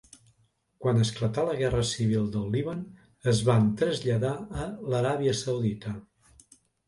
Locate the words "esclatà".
1.01-1.43